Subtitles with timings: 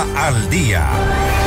[0.00, 1.41] Al Día.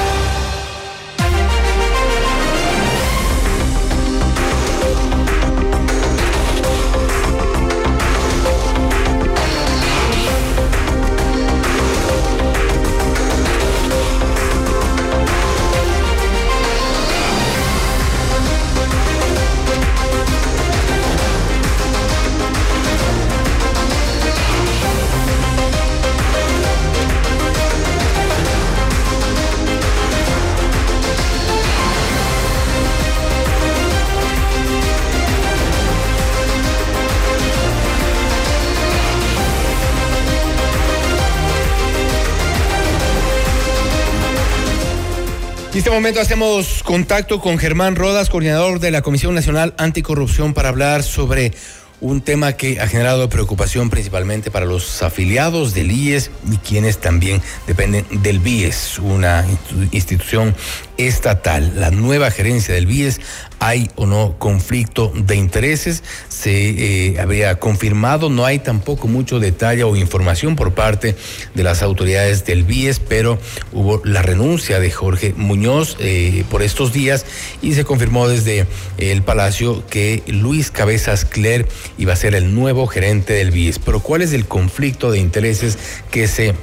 [45.85, 51.03] Este momento hacemos contacto con Germán Rodas, coordinador de la Comisión Nacional Anticorrupción, para hablar
[51.03, 51.53] sobre
[52.01, 57.39] un tema que ha generado preocupación principalmente para los afiliados del IES y quienes también
[57.67, 59.45] dependen del BIES, una
[59.91, 60.55] institución
[60.97, 61.73] estatal.
[61.75, 63.21] La nueva gerencia del BIES,
[63.59, 66.03] ¿hay o no conflicto de intereses?
[66.29, 71.15] Se eh, habría confirmado, no hay tampoco mucho detalle o información por parte
[71.53, 73.39] de las autoridades del BIES, pero
[73.73, 77.25] hubo la renuncia de Jorge Muñoz eh, por estos días
[77.61, 82.87] y se confirmó desde el Palacio que Luis Cabezas Cler iba a ser el nuevo
[82.87, 83.79] gerente del BIES.
[83.79, 85.77] Pero ¿cuál es el conflicto de intereses
[86.11, 86.55] que se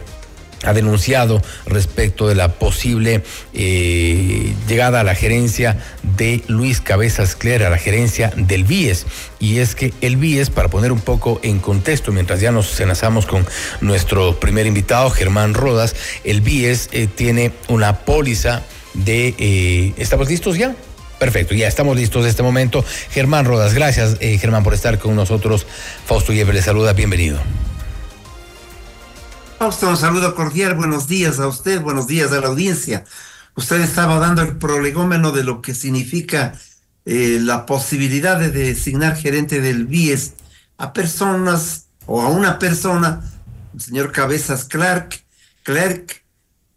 [0.64, 3.22] ha denunciado respecto de la posible
[3.54, 9.06] eh, llegada a la gerencia de Luis Cabezas Cler, a la gerencia del BIES.
[9.40, 13.26] Y es que el BIES, para poner un poco en contexto, mientras ya nos enlazamos
[13.26, 13.46] con
[13.80, 18.62] nuestro primer invitado, Germán Rodas, el BIES eh, tiene una póliza
[18.94, 19.34] de...
[19.38, 20.74] Eh, ¿Estamos listos ya?
[21.18, 22.84] Perfecto, ya estamos listos en este momento.
[23.10, 25.66] Germán Rodas, gracias Germán por estar con nosotros.
[26.04, 27.38] Fausto Yever le saluda, bienvenido.
[29.62, 33.04] Fausto, un saludo cordial, buenos días a usted, buenos días a la audiencia.
[33.54, 36.58] Usted estaba dando el prolegómeno de lo que significa
[37.04, 40.32] eh, la posibilidad de designar gerente del BIES
[40.78, 43.22] a personas o a una persona,
[43.72, 45.22] el señor Cabezas Clark,
[45.62, 46.24] Clark,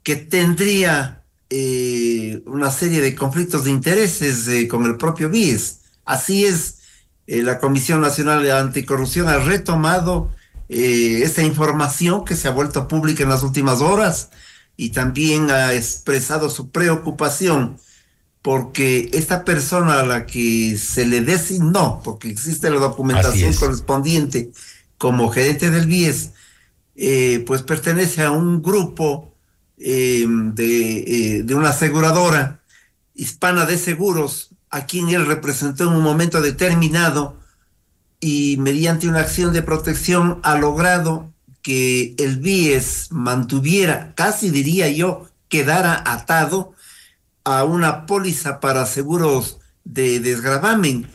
[0.04, 5.80] que tendría eh, una serie de conflictos de intereses eh, con el propio BIES.
[6.06, 6.82] Así es,
[7.26, 10.30] la Comisión Nacional de Anticorrupción ha retomado
[10.70, 14.30] eh, esta información que se ha vuelto pública en las últimas horas
[14.78, 17.78] y también ha expresado su preocupación
[18.46, 24.52] porque esta persona a la que se le designó, porque existe la documentación correspondiente
[25.00, 26.30] como gerente del BIES,
[26.96, 29.34] eh, pues pertenece a un grupo
[29.80, 30.98] eh, de,
[31.40, 32.62] eh, de, una aseguradora
[33.16, 37.40] hispana de seguros, a quien él representó en un momento determinado
[38.20, 41.32] y mediante una acción de protección ha logrado
[41.62, 46.74] que el BIES mantuviera, casi diría yo, quedara atado
[47.44, 51.08] a una póliza para seguros de desgravamen,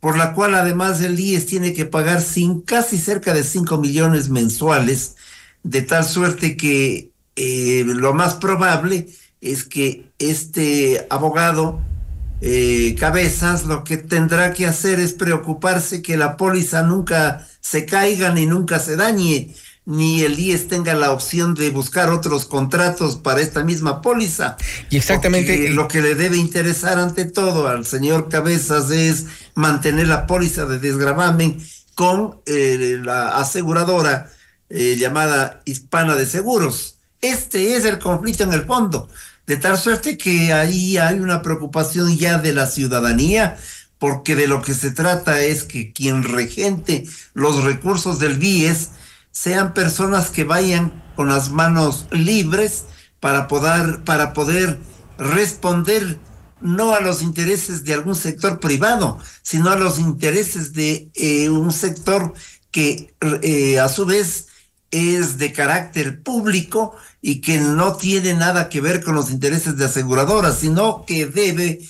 [0.00, 4.28] por la cual además el IES tiene que pagar sin, casi cerca de 5 millones
[4.28, 5.16] mensuales,
[5.62, 9.08] de tal suerte que eh, lo más probable
[9.40, 11.80] es que este abogado
[12.44, 18.34] eh, Cabezas lo que tendrá que hacer es preocuparse que la póliza nunca se caiga
[18.34, 19.54] ni nunca se dañe,
[19.84, 24.56] ni el IES tenga la opción de buscar otros contratos para esta misma póliza.
[24.90, 30.26] Y exactamente lo que le debe interesar ante todo al señor Cabezas es mantener la
[30.26, 31.64] póliza de desgravamen
[31.94, 34.32] con eh, la aseguradora
[34.68, 36.98] eh, llamada Hispana de Seguros.
[37.20, 39.08] Este es el conflicto en el fondo,
[39.46, 43.56] de tal suerte que ahí hay una preocupación ya de la ciudadanía,
[43.98, 47.04] porque de lo que se trata es que quien regente
[47.34, 48.90] los recursos del BIES
[49.30, 52.84] sean personas que vayan con las manos libres
[53.20, 54.78] para poder, para poder
[55.18, 56.18] responder
[56.60, 61.72] no a los intereses de algún sector privado, sino a los intereses de eh, un
[61.72, 62.34] sector
[62.70, 64.48] que eh, a su vez
[64.92, 69.86] es de carácter público y que no tiene nada que ver con los intereses de
[69.86, 71.80] aseguradoras, sino que debe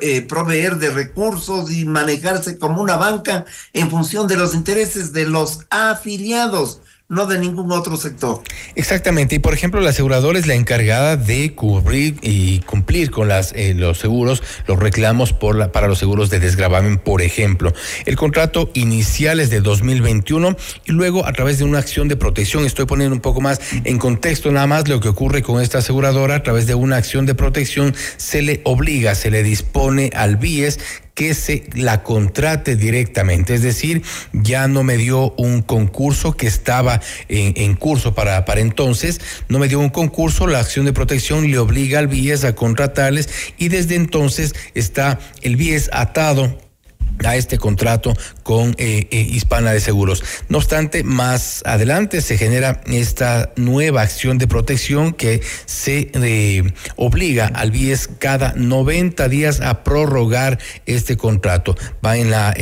[0.00, 5.26] eh, proveer de recursos y manejarse como una banca en función de los intereses de
[5.26, 8.42] los afiliados no de ningún otro sector.
[8.74, 13.52] Exactamente, y por ejemplo la aseguradora es la encargada de cubrir y cumplir con las,
[13.52, 17.72] eh, los seguros, los reclamos por para los seguros de desgravamen, por ejemplo.
[18.04, 22.64] El contrato inicial es de 2021 y luego a través de una acción de protección,
[22.64, 26.36] estoy poniendo un poco más en contexto nada más lo que ocurre con esta aseguradora,
[26.36, 30.78] a través de una acción de protección se le obliga, se le dispone al BIES
[31.16, 33.54] que se la contrate directamente.
[33.54, 34.02] Es decir,
[34.34, 39.66] ya no me dio un concurso que estaba en, curso para, para entonces, no me
[39.66, 43.94] dio un concurso, la acción de protección le obliga al BIES a contratarles y desde
[43.96, 46.65] entonces está el BIES atado
[47.24, 50.22] a este contrato con eh, eh, Hispana de Seguros.
[50.48, 56.62] No obstante, más adelante se genera esta nueva acción de protección que se eh,
[56.96, 61.76] obliga al BIES cada 90 días a prorrogar este contrato.
[62.04, 62.54] Va en la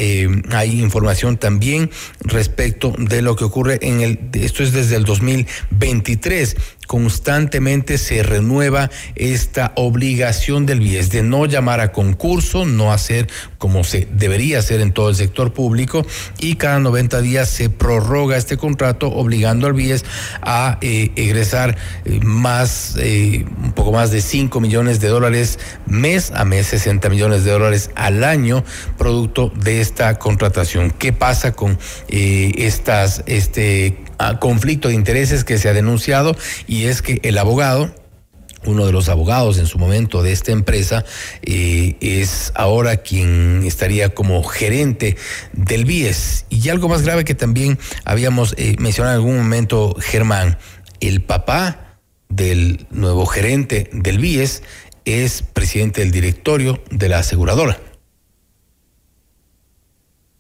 [0.51, 1.91] hay información también
[2.21, 8.91] respecto de lo que ocurre en el esto es desde el 2023 constantemente se renueva
[9.15, 13.29] esta obligación del BIES de no llamar a concurso, no hacer
[13.59, 16.07] como se debería hacer en todo el sector público
[16.39, 20.05] y cada 90 días se prorroga este contrato obligando al BIES
[20.43, 26.31] a eh, egresar eh, más, eh, un poco más de 5 millones de dólares mes
[26.33, 28.65] a mes, 60 millones de dólares al año,
[28.99, 30.91] producto de esta contratación.
[30.91, 31.79] ¿Qué pasa con
[32.09, 34.05] estas, este
[34.41, 37.95] conflicto de intereses que se ha denunciado y es que el abogado,
[38.65, 41.05] uno de los abogados en su momento de esta empresa,
[41.43, 45.17] eh, es ahora quien estaría como gerente
[45.53, 46.47] del BIES.
[46.49, 50.59] Y algo más grave que también habíamos eh, mencionado en algún momento, Germán,
[51.01, 54.63] el papá del nuevo gerente del BIES
[55.05, 57.79] es presidente del directorio de la aseguradora.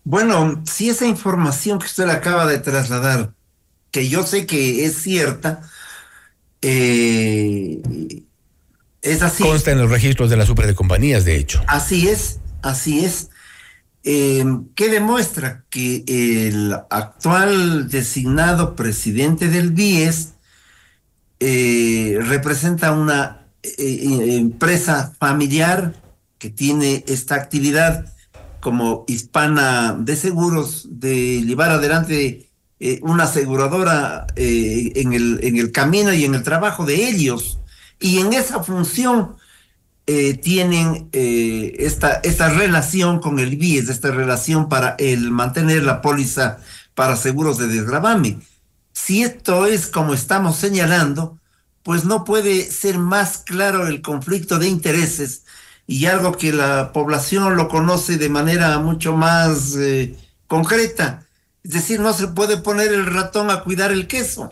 [0.04, 3.32] Bueno, si esa información que usted acaba de trasladar
[3.94, 5.60] que yo sé que es cierta,
[6.62, 7.80] eh,
[9.02, 9.44] es así.
[9.44, 11.62] Consta en los registros de la super de compañías, de hecho.
[11.68, 13.30] Así es, así es.
[14.02, 14.44] Eh,
[14.74, 20.32] ¿Qué demuestra que el actual designado presidente del BIES
[21.38, 25.94] eh, representa una empresa familiar
[26.38, 28.12] que tiene esta actividad
[28.58, 32.43] como hispana de seguros de llevar adelante
[32.80, 37.60] eh, una aseguradora eh, en, el, en el camino y en el trabajo de ellos.
[38.00, 39.36] Y en esa función
[40.06, 46.58] eh, tienen esta, esta relación con el BIES, esta relación para el mantener la póliza
[46.94, 48.40] para seguros de desgravame.
[48.92, 51.38] Si esto es como estamos señalando,
[51.84, 55.44] pues no puede ser más claro el conflicto de intereses
[55.86, 59.76] y algo que la población lo conoce de manera mucho más
[60.48, 61.23] concreta.
[61.64, 64.50] Es decir, no se puede poner el ratón a cuidar el queso.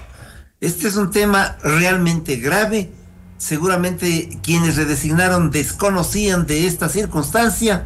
[0.63, 2.91] Este es un tema realmente grave.
[3.37, 7.85] Seguramente quienes le designaron desconocían de esta circunstancia,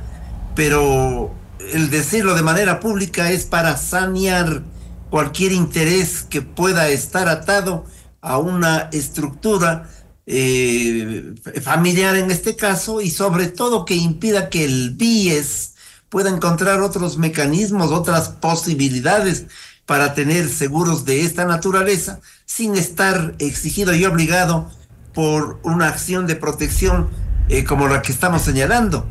[0.54, 1.34] pero
[1.72, 4.62] el decirlo de manera pública es para sanear
[5.10, 7.84] cualquier interés que pueda estar atado
[8.20, 9.90] a una estructura
[10.26, 15.75] eh, familiar en este caso y sobre todo que impida que el BIES
[16.08, 19.46] pueda encontrar otros mecanismos, otras posibilidades
[19.86, 24.70] para tener seguros de esta naturaleza sin estar exigido y obligado
[25.14, 27.08] por una acción de protección
[27.48, 29.06] eh, como la que estamos señalando.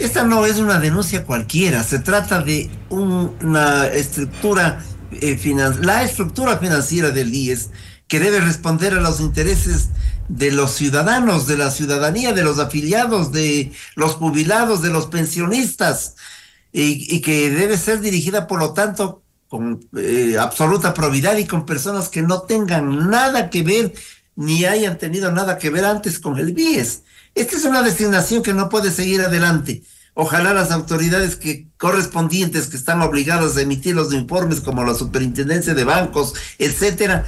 [0.00, 4.82] Esta no es una denuncia cualquiera, se trata de una estructura
[5.20, 5.38] eh,
[5.80, 7.70] la estructura financiera del IES
[8.08, 9.90] que debe responder a los intereses
[10.28, 16.16] de los ciudadanos, de la ciudadanía, de los afiliados, de los jubilados, de los pensionistas,
[16.72, 22.08] y, que debe ser dirigida, por lo tanto, con eh, absoluta probidad y con personas
[22.08, 23.94] que no tengan nada que ver
[24.34, 27.02] ni hayan tenido nada que ver antes con el BIES.
[27.36, 29.84] Esta es una designación que no puede seguir adelante.
[30.14, 35.74] Ojalá las autoridades que correspondientes que están obligadas a emitir los informes como la superintendencia
[35.74, 37.24] de bancos, etcétera,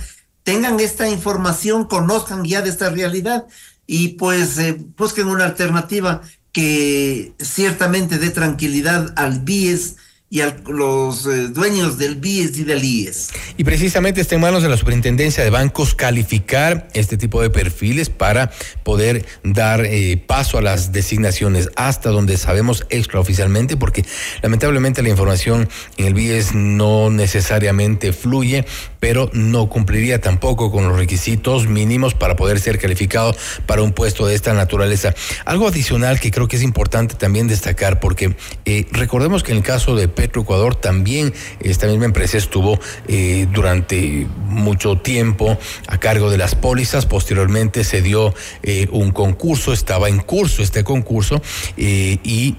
[0.46, 3.46] tengan esta información, conozcan ya de esta realidad
[3.84, 6.22] y pues eh, busquen una alternativa
[6.52, 9.96] que ciertamente dé tranquilidad al BIES
[10.28, 13.30] y a los eh, dueños del BIES y del IES.
[13.56, 18.10] Y precisamente está en manos de la Superintendencia de Bancos calificar este tipo de perfiles
[18.10, 18.50] para
[18.82, 24.04] poder dar eh, paso a las designaciones hasta donde sabemos extraoficialmente, porque
[24.42, 28.64] lamentablemente la información en el BIES no necesariamente fluye,
[29.06, 34.26] pero no cumpliría tampoco con los requisitos mínimos para poder ser calificado para un puesto
[34.26, 35.14] de esta naturaleza.
[35.44, 38.34] Algo adicional que creo que es importante también destacar, porque
[38.64, 44.26] eh, recordemos que en el caso de Petroecuador también esta misma empresa estuvo eh, durante
[44.48, 47.06] mucho tiempo a cargo de las pólizas.
[47.06, 48.34] Posteriormente se dio
[48.64, 51.40] eh, un concurso, estaba en curso este concurso
[51.76, 52.56] y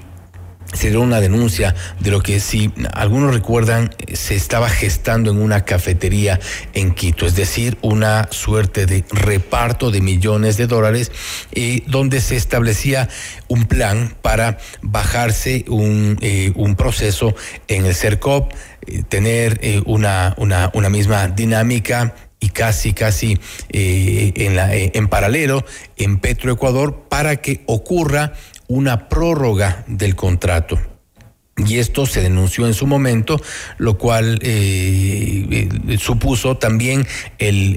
[0.74, 5.66] se dio una denuncia de lo que si algunos recuerdan se estaba gestando en una
[5.66, 6.40] cafetería
[6.74, 11.12] en Quito, es decir, una suerte de reparto de millones de dólares
[11.52, 13.10] eh, donde se establecía
[13.48, 17.34] un plan para bajarse un, eh, un proceso
[17.68, 18.52] en el CERCOP,
[18.86, 25.66] eh, tener una, una, una misma dinámica y casi, casi en, en paralelo
[25.98, 28.34] en Petroecuador para que ocurra
[28.68, 30.80] una prórroga del contrato.
[31.58, 33.42] Y esto se denunció en su momento,
[33.80, 37.08] lo cual eh, eh, supuso también
[37.40, 37.76] el,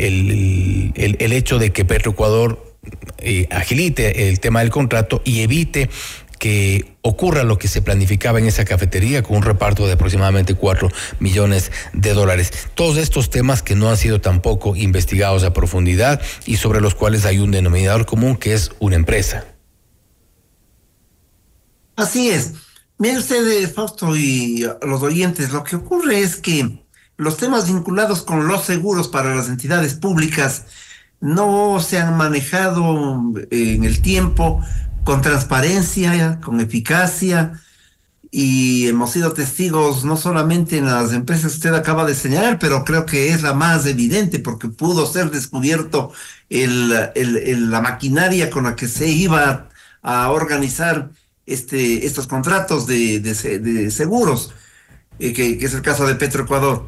[0.94, 2.76] el, hecho de que Petroecuador
[3.18, 5.88] eh, agilite el tema del contrato y evite
[6.38, 10.90] que ocurra lo que se planificaba en esa cafetería con un reparto de aproximadamente cuatro
[11.18, 12.52] millones de dólares.
[12.75, 17.25] Todos estos temas que no han sido tampoco investigados a profundidad y sobre los cuales
[17.25, 19.50] hay un denominador común que es una empresa.
[22.00, 22.54] Así es.
[22.97, 26.83] Mire usted, eh, Fausto y los oyentes, lo que ocurre es que
[27.19, 30.64] los temas vinculados con los seguros para las entidades públicas
[31.21, 34.64] no se han manejado en el tiempo
[35.04, 37.61] con transparencia, con eficacia,
[38.30, 42.85] y hemos sido testigos no solamente en las empresas que usted acaba de señalar, pero
[42.85, 46.12] creo que es la más evidente porque pudo ser descubierto
[46.49, 49.69] la maquinaria con la que se iba
[50.02, 51.11] a organizar
[51.50, 54.52] este, estos contratos de, seguros,
[55.19, 56.85] eh, que, es el caso de Petroecuador.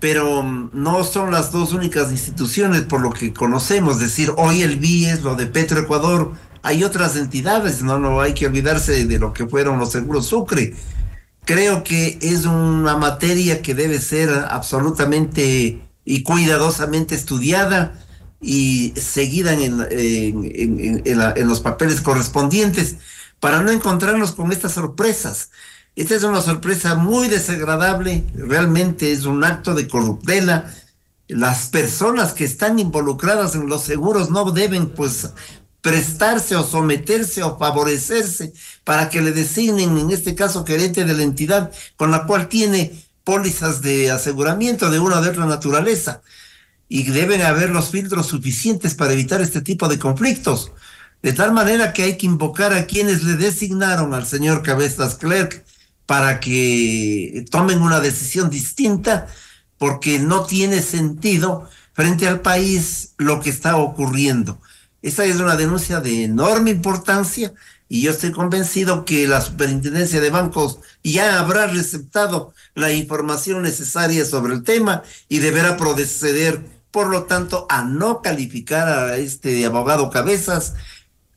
[0.00, 4.62] Pero mm, no son las dos únicas instituciones por lo que conocemos, es decir, hoy
[4.62, 9.32] el BIES, lo de Petroecuador, hay otras entidades, no, no hay que olvidarse de lo
[9.32, 10.74] que fueron los seguros Sucre.
[11.44, 17.94] Creo que es una materia que debe ser absolutamente y cuidadosamente estudiada
[18.40, 22.96] y seguida en, en los papeles correspondientes
[23.40, 25.50] para no encontrarnos con estas sorpresas.
[25.94, 30.74] Esta es una sorpresa muy desagradable, realmente es un acto de corruptela.
[31.28, 35.30] Las personas que están involucradas en los seguros no deben pues
[35.80, 38.52] prestarse o someterse o favorecerse
[38.84, 42.92] para que le designen, en este caso, gerente de la entidad con la cual tiene
[43.24, 46.22] pólizas de aseguramiento de una o de otra naturaleza.
[46.88, 50.72] Y deben haber los filtros suficientes para evitar este tipo de conflictos.
[51.22, 55.64] De tal manera que hay que invocar a quienes le designaron al señor Cabezas Clerk
[56.06, 59.26] para que tomen una decisión distinta,
[59.78, 64.60] porque no tiene sentido frente al país lo que está ocurriendo.
[65.02, 67.52] Esta es una denuncia de enorme importancia
[67.88, 74.24] y yo estoy convencido que la superintendencia de bancos ya habrá receptado la información necesaria
[74.24, 80.10] sobre el tema y deberá proceder, por lo tanto, a no calificar a este abogado
[80.10, 80.74] Cabezas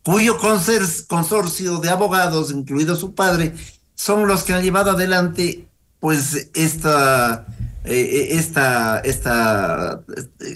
[0.04, 3.54] cuyo consorcio de abogados, incluido su padre,
[3.96, 5.68] son los que han llevado adelante
[6.00, 7.46] pues esta
[7.84, 10.02] eh, esta esta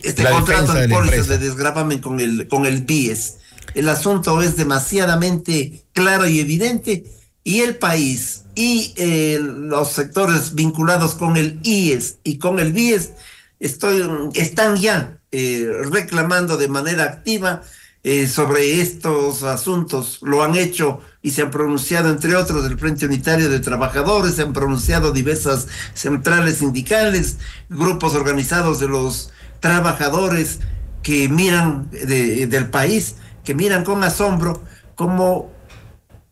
[0.03, 3.37] este contrato de, pólizas de desgravamen con el con el BIES.
[3.75, 7.05] El asunto es demasiadamente claro y evidente
[7.43, 13.11] y el país y eh, los sectores vinculados con el IES y con el BIES
[13.59, 14.03] estoy,
[14.35, 17.63] están ya eh, reclamando de manera activa
[18.03, 20.19] eh, sobre estos asuntos.
[20.21, 24.41] Lo han hecho y se han pronunciado, entre otros, el Frente Unitario de Trabajadores, se
[24.41, 27.37] han pronunciado diversas centrales sindicales,
[27.69, 29.31] grupos organizados de los
[29.61, 30.59] trabajadores
[31.01, 34.61] que miran del país, que miran con asombro
[34.95, 35.51] cómo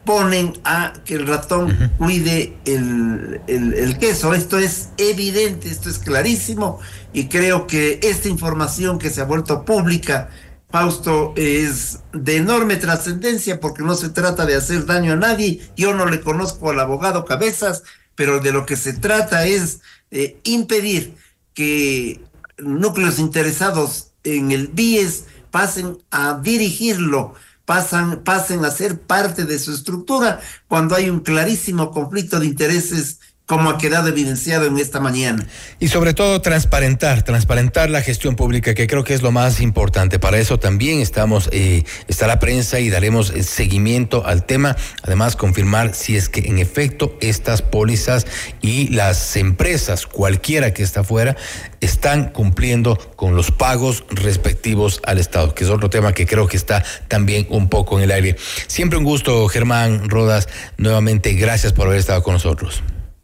[0.06, 4.34] ponen a que el ratón cuide el, el, queso.
[4.34, 6.80] Esto es evidente, esto es clarísimo
[7.13, 10.30] y creo que esta información que se ha vuelto pública
[10.72, 15.62] Fausto es de enorme trascendencia porque no se trata de hacer daño a nadie.
[15.75, 17.84] Yo no le conozco al abogado Cabezas,
[18.16, 21.16] pero de lo que se trata es de impedir
[21.54, 22.22] que
[22.58, 27.34] núcleos interesados en el BIES pasen a dirigirlo,
[27.66, 33.20] pasan, pasen a ser parte de su estructura cuando hay un clarísimo conflicto de intereses
[33.51, 35.46] como ha quedado evidenciado en esta mañana.
[35.77, 40.20] Y sobre todo transparentar, transparentar la gestión pública, que creo que es lo más importante.
[40.20, 44.77] Para eso también estamos, eh, está la prensa y daremos eh, seguimiento al tema.
[45.03, 48.25] Además, confirmar si es que en efecto estas pólizas
[48.62, 51.36] y las empresas, cualquiera que está afuera,
[51.81, 56.55] están cumpliendo con los pagos respectivos al Estado, que es otro tema que creo que
[56.55, 58.38] está también un poco en el aire.
[58.67, 60.48] Siempre un gusto, Germán Rodas.
[60.77, 62.81] Nuevamente, gracias por haber estado con nosotros.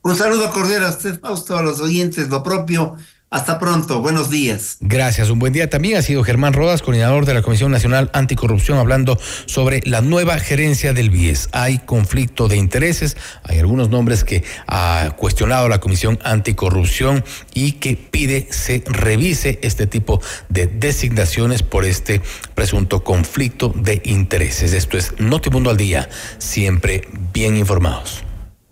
[0.08, 2.96] Un saludo cordial a usted, Fausto, a los oyentes, lo propio.
[3.30, 4.78] Hasta pronto, buenos días.
[4.80, 8.78] Gracias, un buen día también ha sido Germán Rodas, coordinador de la Comisión Nacional Anticorrupción,
[8.78, 11.50] hablando sobre la nueva gerencia del BIES.
[11.52, 17.98] Hay conflicto de intereses, hay algunos nombres que ha cuestionado la Comisión Anticorrupción y que
[17.98, 22.22] pide se revise este tipo de designaciones por este
[22.56, 24.72] presunto conflicto de intereses.
[24.72, 28.24] Esto es Notimundo al Día, siempre bien informados.